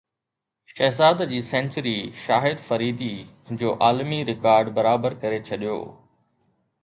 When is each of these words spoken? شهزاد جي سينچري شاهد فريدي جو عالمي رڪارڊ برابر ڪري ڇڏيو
شهزاد 0.75 1.19
جي 1.33 1.41
سينچري 1.49 1.93
شاهد 2.21 2.63
فريدي 2.69 3.11
جو 3.63 3.69
عالمي 3.89 4.21
رڪارڊ 4.31 4.71
برابر 4.79 5.17
ڪري 5.27 5.39
ڇڏيو 5.51 5.77